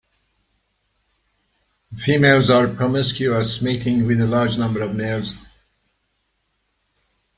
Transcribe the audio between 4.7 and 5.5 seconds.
of males.